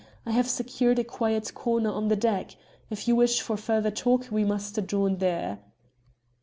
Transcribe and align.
I 0.25 0.31
have 0.31 0.49
secured 0.49 0.97
a 0.97 1.03
quiet 1.03 1.53
corner 1.53 1.91
of 1.91 2.09
the 2.09 2.15
deck. 2.15 2.55
If 2.89 3.07
you 3.07 3.15
wish 3.15 3.39
for 3.39 3.55
further 3.55 3.91
talk 3.91 4.29
we 4.31 4.43
must 4.43 4.75
adjourn 4.79 5.17
there." 5.19 5.59